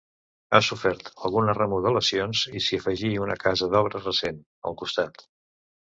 Ha 0.53 0.61
sofert 0.67 1.11
algunes 1.29 1.59
remodelacions 1.59 2.43
i 2.61 2.65
s'hi 2.69 2.81
afegí 2.83 3.15
una 3.27 3.39
casa, 3.47 3.71
d'obra 3.77 4.05
recent, 4.07 4.45
al 4.71 4.81
costat. 4.85 5.29